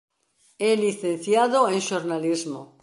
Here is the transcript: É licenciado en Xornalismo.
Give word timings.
É 0.69 0.71
licenciado 0.85 1.59
en 1.73 1.79
Xornalismo. 1.89 2.61